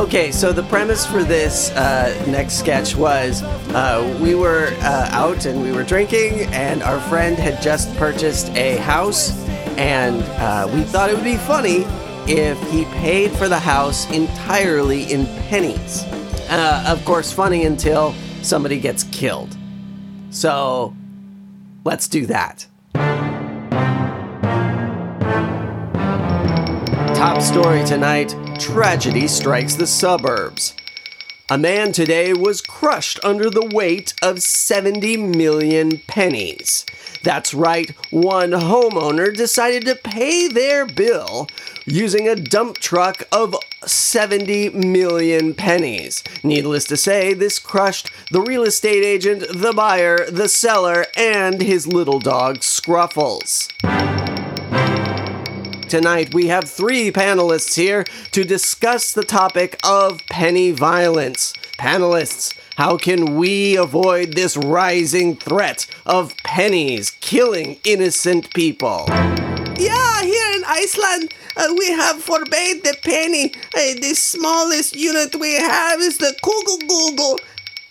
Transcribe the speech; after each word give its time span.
Okay, 0.00 0.32
so 0.32 0.50
the 0.50 0.62
premise 0.62 1.04
for 1.04 1.22
this 1.22 1.68
uh, 1.72 2.24
next 2.26 2.54
sketch 2.54 2.96
was 2.96 3.42
uh, 3.42 4.18
we 4.18 4.34
were 4.34 4.68
uh, 4.80 5.10
out 5.12 5.44
and 5.44 5.62
we 5.62 5.72
were 5.72 5.84
drinking, 5.84 6.46
and 6.54 6.82
our 6.82 6.98
friend 7.02 7.36
had 7.36 7.60
just 7.60 7.94
purchased 7.96 8.48
a 8.56 8.78
house, 8.78 9.46
and 9.76 10.22
uh, 10.40 10.66
we 10.72 10.84
thought 10.84 11.10
it 11.10 11.16
would 11.16 11.22
be 11.22 11.36
funny 11.36 11.84
if 12.26 12.58
he 12.70 12.86
paid 12.86 13.30
for 13.32 13.46
the 13.46 13.58
house 13.58 14.10
entirely 14.10 15.02
in 15.12 15.26
pennies. 15.50 16.04
Uh, 16.48 16.82
of 16.88 17.04
course, 17.04 17.30
funny 17.30 17.66
until 17.66 18.14
somebody 18.40 18.80
gets 18.80 19.04
killed. 19.04 19.54
So 20.30 20.96
let's 21.84 22.08
do 22.08 22.24
that. 22.24 22.66
Story 27.40 27.82
tonight 27.84 28.34
tragedy 28.58 29.26
strikes 29.26 29.74
the 29.74 29.86
suburbs. 29.86 30.74
A 31.48 31.56
man 31.56 31.90
today 31.90 32.34
was 32.34 32.60
crushed 32.60 33.18
under 33.24 33.48
the 33.48 33.66
weight 33.66 34.12
of 34.22 34.42
70 34.42 35.16
million 35.16 35.98
pennies. 36.06 36.84
That's 37.22 37.54
right, 37.54 37.90
one 38.10 38.50
homeowner 38.50 39.34
decided 39.34 39.86
to 39.86 39.96
pay 39.96 40.48
their 40.48 40.86
bill 40.86 41.48
using 41.86 42.28
a 42.28 42.36
dump 42.36 42.76
truck 42.78 43.22
of 43.32 43.56
70 43.84 44.70
million 44.70 45.54
pennies. 45.54 46.22
Needless 46.44 46.84
to 46.84 46.96
say, 46.96 47.32
this 47.32 47.58
crushed 47.58 48.10
the 48.30 48.42
real 48.42 48.62
estate 48.62 49.02
agent, 49.02 49.44
the 49.52 49.72
buyer, 49.72 50.30
the 50.30 50.48
seller, 50.48 51.06
and 51.16 51.62
his 51.62 51.86
little 51.86 52.20
dog 52.20 52.58
Scruffles. 52.58 53.68
Tonight, 55.90 56.32
we 56.32 56.46
have 56.46 56.70
three 56.70 57.10
panelists 57.10 57.74
here 57.74 58.04
to 58.30 58.44
discuss 58.44 59.12
the 59.12 59.24
topic 59.24 59.76
of 59.82 60.24
penny 60.26 60.70
violence. 60.70 61.52
Panelists, 61.80 62.56
how 62.76 62.96
can 62.96 63.34
we 63.34 63.74
avoid 63.74 64.34
this 64.34 64.56
rising 64.56 65.34
threat 65.34 65.88
of 66.06 66.36
pennies 66.44 67.10
killing 67.20 67.80
innocent 67.82 68.54
people? 68.54 69.06
Yeah, 69.08 70.22
here 70.22 70.52
in 70.54 70.62
Iceland, 70.64 71.34
uh, 71.56 71.74
we 71.76 71.90
have 71.90 72.22
forbade 72.22 72.84
the 72.84 72.96
penny. 73.02 73.52
Uh, 73.74 73.98
the 74.00 74.14
smallest 74.14 74.94
unit 74.94 75.34
we 75.34 75.54
have 75.54 75.98
is 75.98 76.18
the 76.18 76.36
Google 76.40 76.78
Google. 76.86 77.40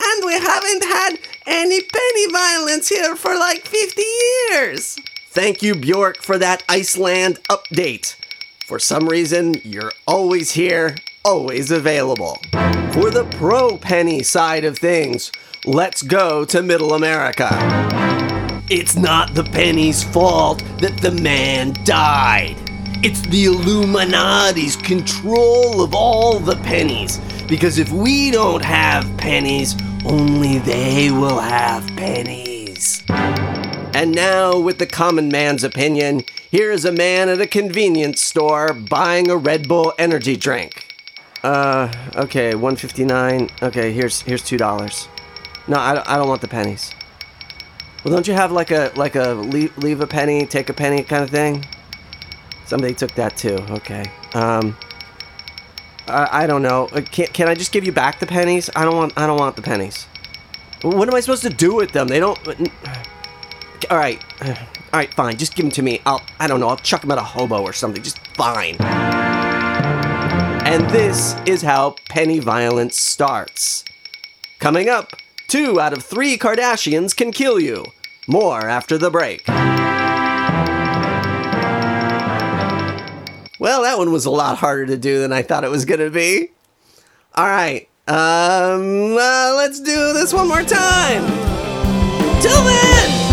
And 0.00 0.24
we 0.24 0.34
haven't 0.34 0.84
had 0.84 1.18
any 1.46 1.80
penny 1.82 2.32
violence 2.32 2.88
here 2.90 3.16
for 3.16 3.34
like 3.34 3.66
50 3.66 4.02
years. 4.52 4.98
Thank 5.30 5.62
you, 5.62 5.74
Bjork, 5.74 6.22
for 6.22 6.38
that 6.38 6.64
Iceland 6.70 7.38
update. 7.50 8.16
For 8.66 8.78
some 8.78 9.08
reason, 9.08 9.60
you're 9.62 9.92
always 10.06 10.52
here, 10.52 10.96
always 11.22 11.70
available. 11.70 12.38
For 12.92 13.10
the 13.10 13.28
pro 13.36 13.76
penny 13.76 14.22
side 14.22 14.64
of 14.64 14.78
things, 14.78 15.30
let's 15.66 16.02
go 16.02 16.46
to 16.46 16.62
Middle 16.62 16.94
America. 16.94 17.48
It's 18.70 18.96
not 18.96 19.34
the 19.34 19.44
penny's 19.44 20.02
fault 20.02 20.62
that 20.80 20.96
the 20.96 21.12
man 21.12 21.74
died. 21.84 22.56
It's 23.04 23.20
the 23.20 23.44
Illuminati's 23.44 24.76
control 24.76 25.82
of 25.82 25.94
all 25.94 26.40
the 26.40 26.56
pennies. 26.56 27.18
Because 27.46 27.78
if 27.78 27.92
we 27.92 28.30
don't 28.30 28.64
have 28.64 29.04
pennies, 29.18 29.76
only 30.06 30.58
they 30.58 31.10
will 31.10 31.38
have 31.38 31.86
pennies. 31.96 33.04
And 33.98 34.14
now, 34.14 34.56
with 34.56 34.78
the 34.78 34.86
common 34.86 35.28
man's 35.28 35.64
opinion, 35.64 36.22
here 36.52 36.70
is 36.70 36.84
a 36.84 36.92
man 36.92 37.28
at 37.28 37.40
a 37.40 37.48
convenience 37.48 38.20
store 38.20 38.72
buying 38.72 39.28
a 39.28 39.36
Red 39.36 39.66
Bull 39.66 39.92
energy 39.98 40.36
drink. 40.36 40.94
Uh, 41.42 41.92
okay, 42.14 42.54
159. 42.54 43.50
Okay, 43.60 43.92
here's 43.92 44.20
here's 44.20 44.44
two 44.44 44.56
dollars. 44.56 45.08
No, 45.66 45.78
I 45.78 45.94
don't, 45.94 46.08
I 46.08 46.16
don't 46.16 46.28
want 46.28 46.42
the 46.42 46.46
pennies. 46.46 46.92
Well, 48.04 48.14
don't 48.14 48.28
you 48.28 48.34
have 48.34 48.52
like 48.52 48.70
a 48.70 48.92
like 48.94 49.16
a 49.16 49.34
leave, 49.34 49.76
leave 49.76 50.00
a 50.00 50.06
penny, 50.06 50.46
take 50.46 50.68
a 50.68 50.74
penny 50.74 51.02
kind 51.02 51.24
of 51.24 51.30
thing? 51.30 51.66
Somebody 52.66 52.94
took 52.94 53.16
that 53.16 53.36
too. 53.36 53.56
Okay. 53.68 54.04
Um. 54.32 54.76
I, 56.06 56.44
I 56.44 56.46
don't 56.46 56.62
know. 56.62 56.86
Uh, 56.92 57.00
Can, 57.00 57.26
can 57.26 57.48
I 57.48 57.56
just 57.56 57.72
give 57.72 57.84
you 57.84 57.90
back 57.90 58.20
the 58.20 58.26
pennies? 58.26 58.70
I 58.76 58.84
don't 58.84 58.94
want 58.94 59.12
I 59.16 59.26
don't 59.26 59.40
want 59.40 59.56
the 59.56 59.62
pennies. 59.62 60.04
What 60.82 61.08
am 61.08 61.16
I 61.16 61.18
supposed 61.18 61.42
to 61.42 61.50
do 61.50 61.74
with 61.74 61.90
them? 61.90 62.06
They 62.06 62.20
don't. 62.20 62.38
All 63.90 63.96
right, 63.96 64.22
all 64.42 64.54
right, 64.92 65.12
fine. 65.14 65.36
Just 65.36 65.54
give 65.54 65.64
them 65.64 65.72
to 65.72 65.82
me. 65.82 66.00
I'll, 66.04 66.22
I 66.38 66.46
don't 66.46 66.60
know. 66.60 66.68
I'll 66.68 66.76
chuck 66.76 67.00
them 67.02 67.10
at 67.10 67.18
a 67.18 67.22
hobo 67.22 67.62
or 67.62 67.72
something. 67.72 68.02
Just 68.02 68.18
fine. 68.28 68.76
And 70.66 70.88
this 70.90 71.34
is 71.46 71.62
how 71.62 71.96
penny 72.08 72.38
violence 72.40 73.00
starts. 73.00 73.84
Coming 74.58 74.88
up, 74.88 75.12
two 75.46 75.80
out 75.80 75.92
of 75.92 76.04
three 76.04 76.36
Kardashians 76.36 77.16
can 77.16 77.32
kill 77.32 77.58
you. 77.58 77.84
More 78.26 78.68
after 78.68 78.98
the 78.98 79.10
break. 79.10 79.46
Well, 83.58 83.82
that 83.82 83.98
one 83.98 84.12
was 84.12 84.26
a 84.26 84.30
lot 84.30 84.58
harder 84.58 84.86
to 84.86 84.96
do 84.96 85.20
than 85.20 85.32
I 85.32 85.42
thought 85.42 85.64
it 85.64 85.70
was 85.70 85.84
going 85.84 86.00
to 86.00 86.10
be. 86.10 86.50
All 87.34 87.46
right, 87.46 87.88
um, 88.06 89.16
uh, 89.16 89.54
let's 89.56 89.80
do 89.80 90.12
this 90.12 90.32
one 90.32 90.48
more 90.48 90.62
time. 90.62 91.24
Till 92.40 92.64
then. 92.64 93.27